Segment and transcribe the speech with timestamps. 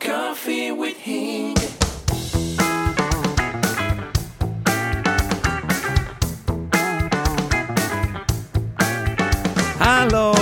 [0.00, 1.52] Coffee with Hing.
[9.76, 10.32] Halo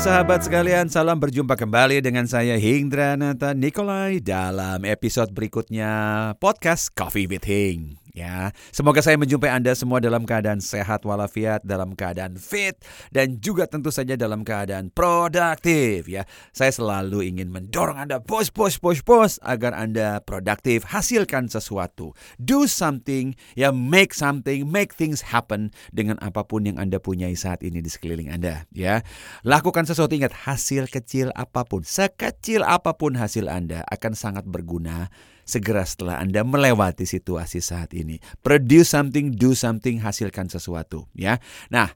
[0.00, 7.28] sahabat sekalian, salam berjumpa kembali dengan saya Hingdra Nata Nikolai dalam episode berikutnya podcast Coffee
[7.28, 8.07] with Hing.
[8.18, 12.74] Ya, semoga saya menjumpai Anda semua dalam keadaan sehat walafiat, dalam keadaan fit,
[13.14, 16.10] dan juga tentu saja dalam keadaan produktif.
[16.10, 22.10] Ya, saya selalu ingin mendorong Anda push, push, push, push agar Anda produktif, hasilkan sesuatu,
[22.42, 27.62] do something, ya make something, make things happen dengan apa pun yang Anda punyai saat
[27.62, 28.66] ini di sekeliling Anda.
[28.74, 29.06] Ya,
[29.46, 35.06] lakukan sesuatu ingat hasil kecil apa pun, sekecil apa pun hasil Anda akan sangat berguna
[35.48, 38.20] segera setelah Anda melewati situasi saat ini.
[38.44, 41.40] Produce something, do something, hasilkan sesuatu, ya.
[41.72, 41.88] Nah,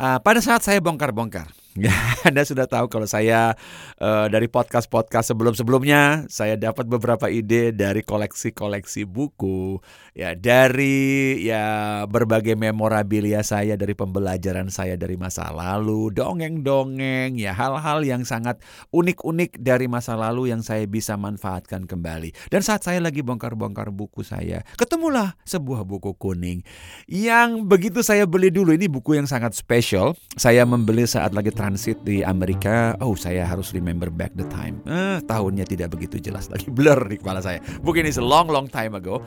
[0.00, 1.52] uh, pada saat saya bongkar-bongkar,
[2.28, 3.52] Anda sudah tahu kalau saya
[4.00, 9.76] uh, dari podcast-podcast sebelum-sebelumnya saya dapat beberapa ide dari koleksi-koleksi buku,
[10.16, 18.00] ya dari ya berbagai memorabilia saya dari pembelajaran saya dari masa lalu, dongeng-dongeng, ya hal-hal
[18.04, 18.56] yang sangat
[18.96, 22.32] unik-unik dari masa lalu yang saya bisa manfaatkan kembali.
[22.48, 26.64] Dan saat saya lagi bongkar-bongkar buku saya, ketemulah sebuah buku kuning
[27.04, 30.16] yang begitu saya beli dulu ini buku yang sangat spesial.
[30.36, 32.94] Saya membeli saat lagi transit di Amerika.
[33.02, 34.78] Oh, saya harus remember back the time.
[34.86, 37.58] Eh, tahunnya tidak begitu jelas lagi blur di kepala saya.
[37.58, 39.18] Ini is a long long time ago.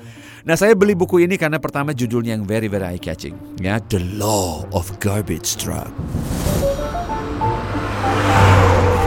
[0.47, 3.99] Nah, saya beli buku ini karena pertama judulnya yang very very eye catching, ya, The
[4.15, 5.91] Law of Garbage Truck.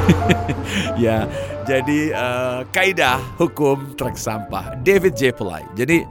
[1.01, 1.25] ya,
[1.65, 5.33] jadi uh, kaidah hukum truk sampah David J.
[5.33, 5.65] Pillay.
[5.73, 6.05] Jadi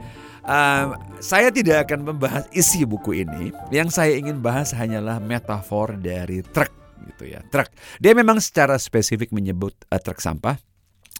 [0.48, 3.54] uh, saya tidak akan membahas isi buku ini.
[3.70, 7.42] Yang saya ingin bahas hanyalah metafor dari truk gitu ya.
[7.50, 7.68] Truk.
[7.98, 10.58] Dia memang secara spesifik menyebut uh, truk sampah.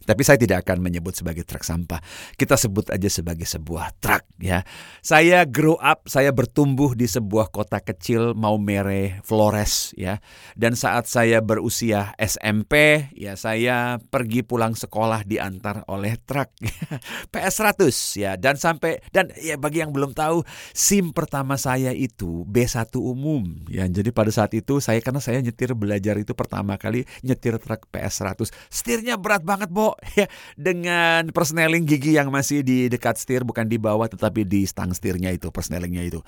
[0.03, 2.03] Tapi saya tidak akan menyebut sebagai truk sampah.
[2.35, 4.67] Kita sebut aja sebagai sebuah truk ya.
[5.01, 10.19] Saya grow up, saya bertumbuh di sebuah kota kecil Maumere, Flores ya.
[10.59, 16.51] Dan saat saya berusia SMP ya saya pergi pulang sekolah diantar oleh truk
[17.33, 18.33] PS100 ya.
[18.35, 20.43] Dan sampai dan ya bagi yang belum tahu
[20.75, 23.87] SIM pertama saya itu B1 umum ya.
[23.87, 28.51] Jadi pada saat itu saya karena saya nyetir belajar itu pertama kali nyetir truk PS100.
[28.73, 33.77] Setirnya berat banget, Bo ya dengan persneling gigi yang masih di dekat setir bukan di
[33.77, 36.21] bawah tetapi di stang setirnya itu persnelingnya itu.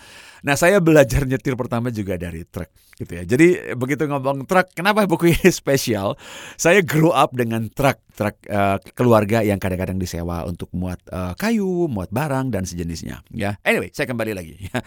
[0.44, 3.22] Nah saya belajar nyetir pertama juga dari truk gitu ya.
[3.26, 6.14] Jadi begitu ngomong truk, kenapa buku ini spesial?
[6.54, 11.90] Saya grow up dengan truk truk uh, keluarga yang kadang-kadang disewa untuk muat uh, kayu,
[11.90, 13.26] muat barang dan sejenisnya.
[13.34, 14.54] Ya, anyway saya kembali lagi.
[14.70, 14.80] Ya.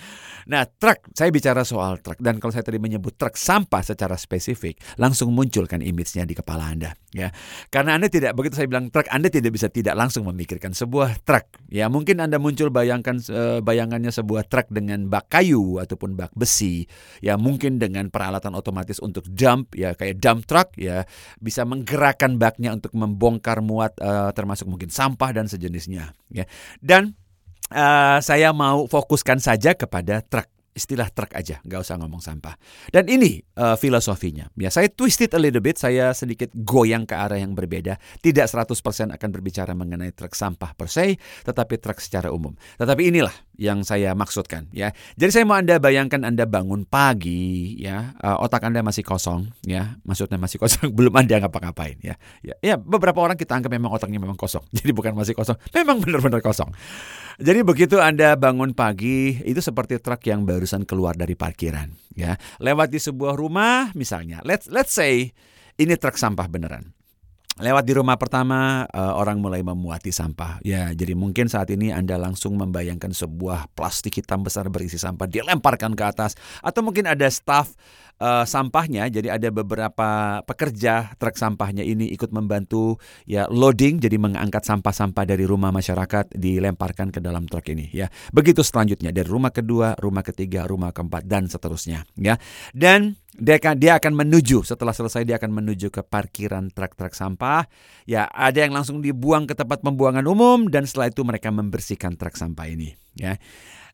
[0.47, 4.79] Nah truk, saya bicara soal truk dan kalau saya tadi menyebut truk sampah secara spesifik,
[4.95, 6.95] langsung munculkan image-nya di kepala anda.
[7.11, 7.35] Ya,
[7.67, 11.23] karena anda tidak begitu saya saya bilang truk, Anda tidak bisa tidak langsung memikirkan sebuah
[11.23, 11.71] truk.
[11.71, 16.83] Ya, mungkin Anda muncul bayangkan uh, bayangannya sebuah truk dengan bak kayu ataupun bak besi.
[17.23, 21.07] Ya, mungkin dengan peralatan otomatis untuk dump ya kayak dump truck ya,
[21.39, 26.43] bisa menggerakkan baknya untuk membongkar muat uh, termasuk mungkin sampah dan sejenisnya, ya.
[26.83, 27.15] Dan
[27.71, 32.53] uh, saya mau fokuskan saja kepada truk istilah truk aja, nggak usah ngomong sampah.
[32.93, 34.53] Dan ini uh, filosofinya.
[34.53, 37.97] Ya, saya twisted a little bit, saya sedikit goyang ke arah yang berbeda.
[38.21, 38.69] Tidak 100%
[39.17, 42.53] akan berbicara mengenai truk sampah per se, tetapi truk secara umum.
[42.77, 44.93] Tetapi inilah yang saya maksudkan ya.
[45.17, 49.97] Jadi saya mau Anda bayangkan Anda bangun pagi ya, uh, otak Anda masih kosong ya.
[50.05, 52.15] Maksudnya masih kosong, belum Anda ngapa-ngapain ya.
[52.45, 54.61] Ya, ya beberapa orang kita anggap memang otaknya memang kosong.
[54.77, 56.69] Jadi bukan masih kosong, memang benar-benar kosong.
[57.37, 62.35] Jadi begitu Anda bangun pagi, itu seperti truk yang barusan keluar dari parkiran, ya.
[62.59, 64.43] Lewat di sebuah rumah misalnya.
[64.43, 65.31] Let's let's say
[65.79, 66.91] ini truk sampah beneran.
[67.57, 70.61] Lewat di rumah pertama, uh, orang mulai memuati sampah.
[70.61, 75.97] Ya, jadi mungkin saat ini Anda langsung membayangkan sebuah plastik hitam besar berisi sampah dilemparkan
[75.97, 77.73] ke atas, atau mungkin ada staff
[78.21, 79.09] uh, sampahnya.
[79.09, 85.41] Jadi ada beberapa pekerja truk sampahnya ini ikut membantu ya loading, jadi mengangkat sampah-sampah dari
[85.49, 87.89] rumah masyarakat dilemparkan ke dalam truk ini.
[87.89, 92.05] Ya, begitu selanjutnya dari rumah kedua, rumah ketiga, rumah keempat dan seterusnya.
[92.21, 92.37] Ya,
[92.77, 97.69] dan dia akan dia akan menuju setelah selesai dia akan menuju ke parkiran truk-truk sampah.
[98.09, 102.33] Ya, ada yang langsung dibuang ke tempat pembuangan umum dan setelah itu mereka membersihkan truk
[102.33, 102.97] sampah ini.
[103.13, 103.37] Ya,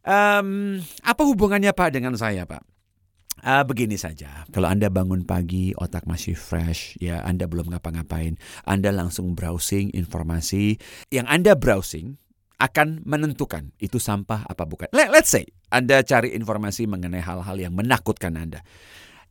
[0.07, 2.63] um, apa hubungannya Pak dengan saya Pak?
[3.43, 8.95] Uh, begini saja, kalau Anda bangun pagi, otak masih fresh, ya Anda belum ngapa-ngapain, Anda
[8.95, 10.79] langsung browsing informasi.
[11.11, 12.15] Yang Anda browsing
[12.63, 14.87] akan menentukan itu sampah apa bukan.
[14.95, 18.63] Let's say Anda cari informasi mengenai hal-hal yang menakutkan Anda.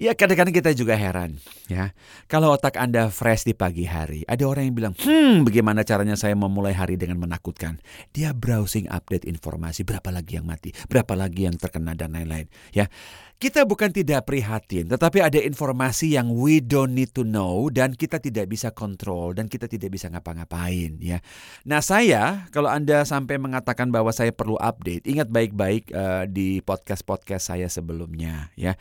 [0.02, 1.38] Ya kadang-kadang kita juga heran
[1.70, 1.94] ya.
[2.26, 6.34] Kalau otak Anda fresh di pagi hari, ada orang yang bilang, hmm bagaimana caranya saya
[6.34, 7.78] memulai hari dengan menakutkan.
[8.10, 12.50] Dia browsing update informasi, berapa lagi yang mati, berapa lagi yang terkena dan lain-lain.
[12.74, 12.90] Ya,
[13.38, 18.18] kita bukan tidak prihatin, tetapi ada informasi yang we don't need to know dan kita
[18.18, 21.22] tidak bisa kontrol dan kita tidak bisa ngapa-ngapain ya.
[21.62, 27.54] Nah saya kalau Anda sampai mengatakan bahwa saya perlu update, ingat baik-baik uh, di podcast-podcast
[27.54, 28.74] saya sebelumnya ya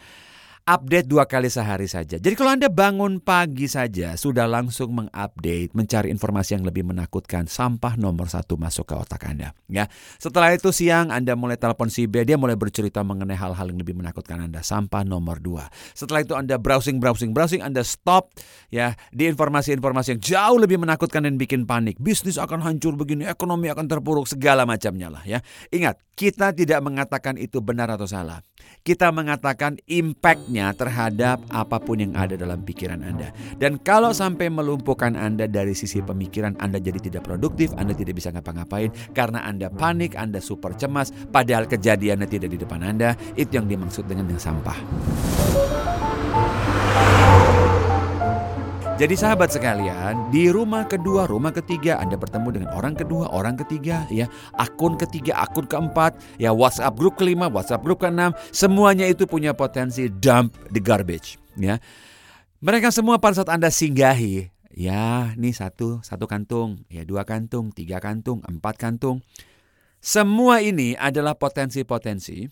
[0.71, 2.15] update dua kali sehari saja.
[2.15, 7.99] Jadi kalau Anda bangun pagi saja sudah langsung mengupdate, mencari informasi yang lebih menakutkan, sampah
[7.99, 9.51] nomor satu masuk ke otak Anda.
[9.67, 13.79] Ya, setelah itu siang Anda mulai telepon si B, dia mulai bercerita mengenai hal-hal yang
[13.83, 15.67] lebih menakutkan Anda, sampah nomor dua.
[15.91, 18.31] Setelah itu Anda browsing, browsing, browsing, Anda stop
[18.71, 21.99] ya di informasi-informasi yang jauh lebih menakutkan dan bikin panik.
[21.99, 25.43] Bisnis akan hancur begini, ekonomi akan terpuruk, segala macamnya lah ya.
[25.67, 28.39] Ingat, kita tidak mengatakan itu benar atau salah.
[28.85, 33.33] Kita mengatakan impactnya terhadap apa pun yang ada dalam pikiran Anda.
[33.57, 38.29] Dan kalau sampai melumpuhkan Anda dari sisi pemikiran, Anda jadi tidak produktif, Anda tidak bisa
[38.29, 43.17] ngapa-ngapain karena Anda panik, Anda super cemas, padahal kejadiannya tidak di depan Anda.
[43.33, 44.77] Itu yang dimaksud dengan yang sampah.
[49.01, 54.05] Jadi sahabat sekalian, di rumah kedua, rumah ketiga Anda bertemu dengan orang kedua, orang ketiga,
[54.13, 59.57] ya, akun ketiga, akun keempat, ya WhatsApp grup kelima, WhatsApp grup keenam, semuanya itu punya
[59.57, 61.81] potensi dump the garbage, ya.
[62.61, 67.97] Mereka semua pada saat Anda singgahi, ya, nih satu, satu kantung, ya dua kantung, tiga
[67.97, 69.25] kantung, empat kantung.
[69.97, 72.45] Semua ini adalah potensi-potensi,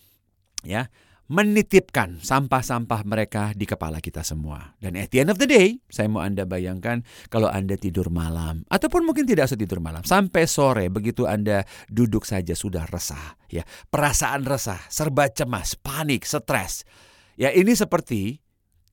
[0.65, 0.89] ya,
[1.29, 4.73] menitipkan sampah-sampah mereka di kepala kita semua.
[4.81, 8.65] Dan at the end of the day, saya mau Anda bayangkan kalau Anda tidur malam
[8.65, 13.61] ataupun mungkin tidak usah tidur malam, sampai sore begitu Anda duduk saja sudah resah, ya.
[13.93, 16.81] Perasaan resah, serba cemas, panik, stres.
[17.37, 18.41] Ya, ini seperti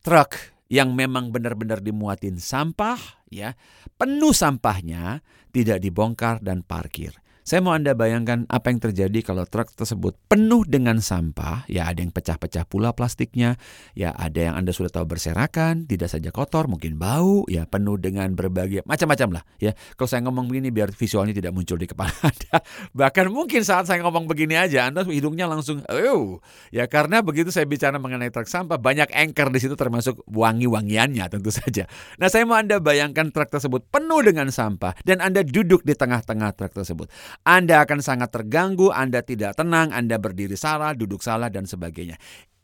[0.04, 0.36] truk
[0.68, 3.00] yang memang benar-benar dimuatin sampah,
[3.32, 3.56] ya.
[3.96, 5.24] Penuh sampahnya,
[5.56, 7.16] tidak dibongkar dan parkir.
[7.46, 12.02] Saya mau Anda bayangkan apa yang terjadi kalau truk tersebut penuh dengan sampah, ya ada
[12.02, 13.54] yang pecah-pecah pula plastiknya,
[13.94, 18.34] ya ada yang Anda sudah tahu berserakan, tidak saja kotor, mungkin bau, ya penuh dengan
[18.34, 19.78] berbagai macam-macam lah, ya.
[19.94, 22.66] Kalau saya ngomong begini biar visualnya tidak muncul di kepala Anda.
[22.90, 26.42] Bahkan mungkin saat saya ngomong begini aja Anda hidungnya langsung oh,
[26.74, 31.54] ya karena begitu saya bicara mengenai truk sampah, banyak anchor di situ termasuk wangi-wangiannya tentu
[31.54, 31.86] saja.
[32.18, 36.50] Nah, saya mau Anda bayangkan truk tersebut penuh dengan sampah dan Anda duduk di tengah-tengah
[36.58, 37.06] truk tersebut.
[37.42, 42.16] Anda akan sangat terganggu, Anda tidak tenang, Anda berdiri salah, duduk salah, dan sebagainya.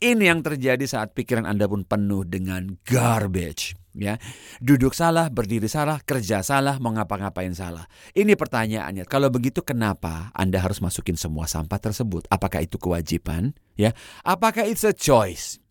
[0.03, 3.77] Ini yang terjadi saat pikiran Anda pun penuh dengan garbage.
[3.93, 4.17] Ya,
[4.57, 7.85] duduk salah, berdiri salah, kerja salah, mau ngapa-ngapain salah.
[8.17, 9.05] Ini pertanyaannya.
[9.05, 12.25] Kalau begitu, kenapa Anda harus masukin semua sampah tersebut?
[12.33, 13.53] Apakah itu kewajiban?
[13.77, 13.93] Ya,
[14.25, 15.61] apakah it's a choice?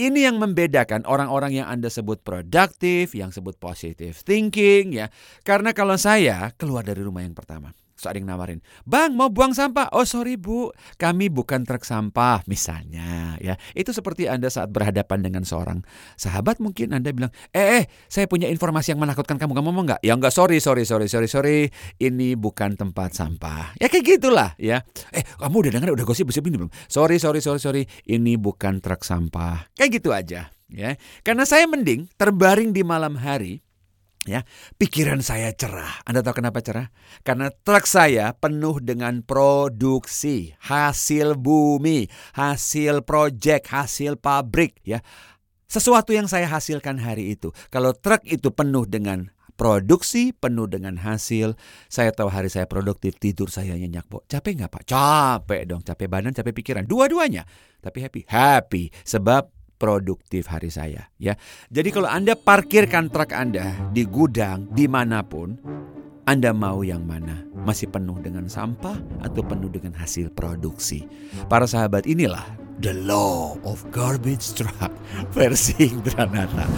[0.00, 5.12] Ini yang membedakan orang-orang yang Anda sebut produktif, yang sebut positive thinking ya.
[5.42, 9.52] Karena kalau saya keluar dari rumah yang pertama, So ada yang nawarin, Bang mau buang
[9.52, 9.92] sampah?
[9.92, 13.60] Oh sorry bu, kami bukan truk sampah misalnya ya.
[13.76, 15.84] Itu seperti Anda saat berhadapan dengan seorang
[16.16, 20.00] sahabat mungkin Anda bilang, eh, eh saya punya informasi yang menakutkan kamu, kamu mau nggak?
[20.00, 21.58] Ya nggak sorry, sorry, sorry, sorry, sorry,
[22.00, 23.76] ini bukan tempat sampah.
[23.76, 24.80] Ya kayak gitulah ya.
[25.12, 26.72] Eh kamu udah dengar udah gosip-gosip ini belum?
[26.88, 29.68] Sorry, sorry, sorry, sorry, ini bukan truk sampah.
[29.76, 30.96] Kayak gitu aja ya.
[31.20, 33.60] Karena saya mending terbaring di malam hari
[34.28, 34.44] Ya,
[34.76, 36.04] pikiran saya cerah.
[36.04, 36.92] Anda tahu kenapa cerah?
[37.24, 42.04] Karena truk saya penuh dengan produksi, hasil bumi,
[42.36, 45.00] hasil proyek, hasil pabrik ya.
[45.72, 47.48] Sesuatu yang saya hasilkan hari itu.
[47.72, 51.52] Kalau truk itu penuh dengan produksi, penuh dengan hasil,
[51.88, 54.24] saya tahu hari saya produktif, tidur saya nyenyak, Bo.
[54.24, 54.82] Capek nggak Pak?
[54.88, 56.84] Capek dong, capek badan, capek pikiran.
[56.88, 57.44] Dua-duanya.
[57.80, 58.20] Tapi happy.
[58.24, 58.88] Happy.
[59.04, 61.32] Sebab produktif hari saya ya.
[61.72, 65.56] Jadi kalau Anda parkirkan truk Anda di gudang di mana pun,
[66.28, 67.40] Anda mau yang mana?
[67.64, 71.08] Masih penuh dengan sampah atau penuh dengan hasil produksi?
[71.48, 72.44] Para sahabat inilah
[72.84, 74.92] the law of garbage truck
[75.36, 76.68] versi Indranata.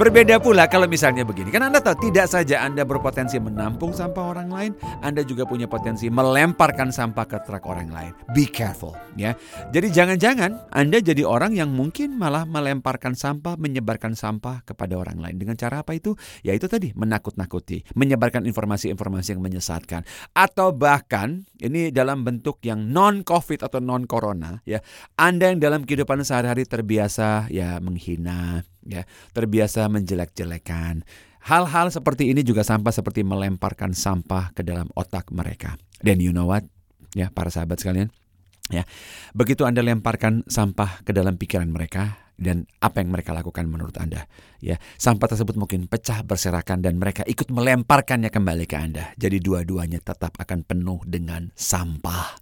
[0.00, 1.52] Berbeda pula kalau misalnya begini.
[1.52, 4.72] Kan Anda tahu tidak saja Anda berpotensi menampung sampah orang lain,
[5.04, 8.16] Anda juga punya potensi melemparkan sampah ke truk orang lain.
[8.32, 9.36] Be careful ya.
[9.68, 15.36] Jadi jangan-jangan Anda jadi orang yang mungkin malah melemparkan sampah, menyebarkan sampah kepada orang lain.
[15.36, 16.16] Dengan cara apa itu?
[16.40, 23.20] Ya itu tadi, menakut-nakuti, menyebarkan informasi-informasi yang menyesatkan atau bahkan ini dalam bentuk yang non
[23.20, 24.80] covid atau non corona ya.
[25.20, 31.04] Anda yang dalam kehidupan sehari-hari terbiasa ya menghina, ya, terbiasa menjelek-jelekan.
[31.40, 35.80] Hal-hal seperti ini juga sampah seperti melemparkan sampah ke dalam otak mereka.
[36.00, 36.68] Dan you know what?
[37.16, 38.12] Ya, para sahabat sekalian,
[38.70, 38.86] Ya,
[39.34, 44.30] begitu Anda lemparkan sampah ke dalam pikiran mereka dan apa yang mereka lakukan menurut Anda,
[44.62, 49.10] ya sampah tersebut mungkin pecah berserakan dan mereka ikut melemparkannya kembali ke Anda.
[49.18, 52.38] Jadi dua-duanya tetap akan penuh dengan sampah.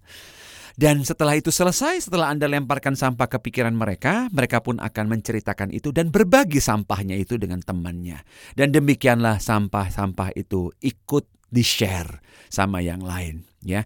[0.78, 5.74] Dan setelah itu selesai, setelah Anda lemparkan sampah ke pikiran mereka, mereka pun akan menceritakan
[5.74, 8.22] itu dan berbagi sampahnya itu dengan temannya.
[8.54, 13.82] Dan demikianlah sampah-sampah itu ikut di-share sama yang lain, ya.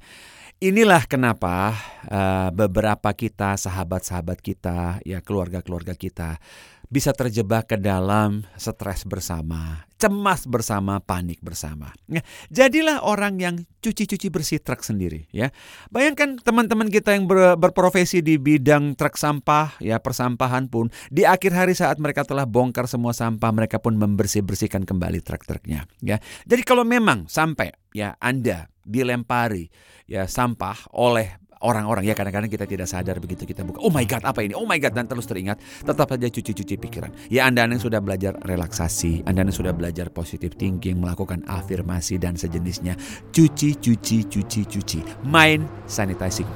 [0.63, 1.75] Inilah kenapa
[2.07, 6.39] uh, beberapa kita, sahabat-sahabat kita, ya keluarga-keluarga kita
[6.87, 11.91] bisa terjebak ke dalam stres bersama, cemas bersama, panik bersama.
[12.07, 12.23] Ya,
[12.55, 15.51] jadilah orang yang cuci-cuci bersih truk sendiri ya.
[15.91, 21.59] Bayangkan teman-teman kita yang ber, berprofesi di bidang truk sampah, ya persampahan pun di akhir
[21.59, 26.23] hari saat mereka telah bongkar semua sampah, mereka pun membersih-bersihkan kembali truk-truknya ya.
[26.47, 29.71] Jadi kalau memang sampai ya Anda dilempari
[30.07, 32.05] ya sampah oleh orang-orang.
[32.05, 34.53] Ya kadang-kadang kita tidak sadar begitu kita buka oh my god apa ini?
[34.53, 37.11] Oh my god dan terus teringat tetap saja cuci-cuci pikiran.
[37.31, 42.35] Ya anda yang sudah belajar relaksasi anda yang sudah belajar positive thinking melakukan afirmasi dan
[42.35, 42.99] sejenisnya
[43.31, 45.01] cuci cuci cuci cuci.
[45.25, 46.51] Mind sanitizing.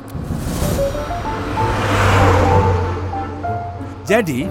[4.07, 4.47] Jadi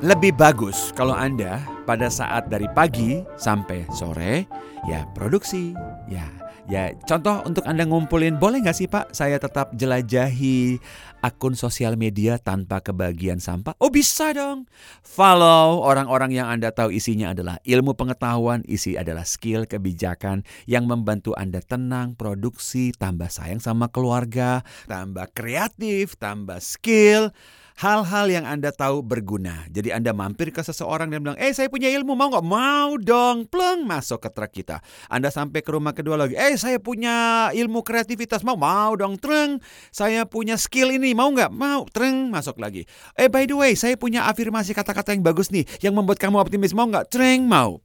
[0.00, 4.48] lebih bagus kalau anda pada saat dari pagi sampai sore
[4.88, 5.76] ya produksi
[6.08, 6.24] ya
[6.70, 10.78] Ya, contoh untuk Anda ngumpulin, boleh nggak sih Pak saya tetap jelajahi
[11.18, 13.74] akun sosial media tanpa kebagian sampah?
[13.82, 14.70] Oh bisa dong.
[15.02, 21.34] Follow orang-orang yang Anda tahu isinya adalah ilmu pengetahuan, isi adalah skill, kebijakan yang membantu
[21.34, 27.34] Anda tenang, produksi, tambah sayang sama keluarga, tambah kreatif, tambah skill
[27.80, 29.64] hal-hal yang Anda tahu berguna.
[29.72, 32.44] Jadi Anda mampir ke seseorang dan bilang, eh saya punya ilmu, mau nggak?
[32.44, 34.84] Mau dong, pleng masuk ke truk kita.
[35.08, 38.60] Anda sampai ke rumah kedua lagi, eh saya punya ilmu kreativitas, mau?
[38.60, 39.56] Mau dong, treng.
[39.88, 41.48] Saya punya skill ini, mau nggak?
[41.48, 42.84] Mau, treng masuk lagi.
[43.16, 46.76] Eh by the way, saya punya afirmasi kata-kata yang bagus nih, yang membuat kamu optimis,
[46.76, 47.08] mau nggak?
[47.08, 47.80] Treng, mau.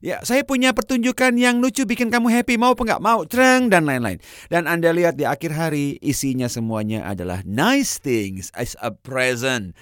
[0.00, 3.04] Ya, saya punya pertunjukan yang lucu bikin kamu happy, mau apa enggak?
[3.04, 4.16] Mau, cereng dan lain-lain.
[4.48, 9.76] Dan Anda lihat di akhir hari isinya semuanya adalah nice things as a present.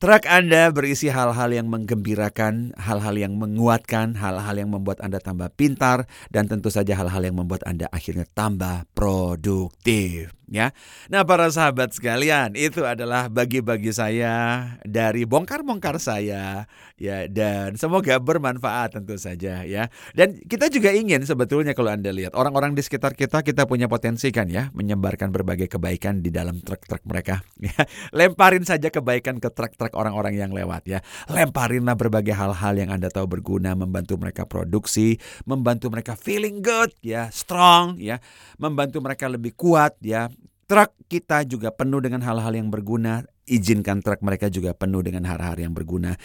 [0.00, 6.08] Truk Anda berisi hal-hal yang menggembirakan, hal-hal yang menguatkan, hal-hal yang membuat Anda tambah pintar,
[6.32, 10.72] dan tentu saja hal-hal yang membuat Anda akhirnya tambah produktif ya.
[11.08, 19.00] Nah, para sahabat sekalian, itu adalah bagi-bagi saya dari bongkar-bongkar saya ya dan semoga bermanfaat
[19.00, 19.90] tentu saja ya.
[20.14, 24.30] Dan kita juga ingin sebetulnya kalau Anda lihat orang-orang di sekitar kita kita punya potensi
[24.30, 27.74] kan ya menyebarkan berbagai kebaikan di dalam truk-truk mereka ya.
[28.14, 30.98] Lemparin saja kebaikan ke truk-truk orang-orang yang lewat ya.
[31.26, 37.28] Lemparinlah berbagai hal-hal yang Anda tahu berguna membantu mereka produksi, membantu mereka feeling good ya,
[37.34, 38.22] strong ya,
[38.56, 40.30] membantu mereka lebih kuat ya,
[40.64, 43.24] Truk kita juga penuh dengan hal-hal yang berguna.
[43.44, 46.16] Izinkan truk mereka juga penuh dengan hal-hal yang berguna.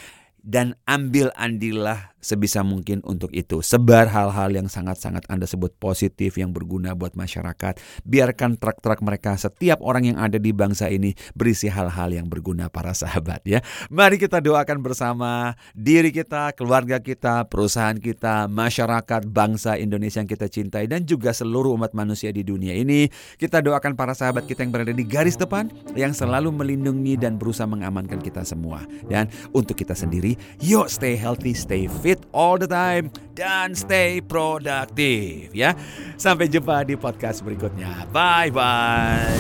[0.42, 3.64] Dan ambil andilah sebisa mungkin untuk itu.
[3.64, 7.80] Sebar hal-hal yang sangat-sangat Anda sebut positif yang berguna buat masyarakat.
[8.04, 12.92] Biarkan truk-truk mereka setiap orang yang ada di bangsa ini berisi hal-hal yang berguna para
[12.92, 13.64] sahabat ya.
[13.88, 20.52] Mari kita doakan bersama diri kita, keluarga kita, perusahaan kita, masyarakat, bangsa Indonesia yang kita
[20.52, 23.08] cintai dan juga seluruh umat manusia di dunia ini.
[23.40, 27.66] Kita doakan para sahabat kita yang berada di garis depan yang selalu melindungi dan berusaha
[27.66, 28.84] mengamankan kita semua.
[29.08, 30.62] Dan untuk kita sendiri, sendiri.
[30.62, 35.74] Yuk stay healthy, stay fit all the time dan stay produktif ya.
[36.20, 38.06] Sampai jumpa di podcast berikutnya.
[38.12, 39.34] Bye bye.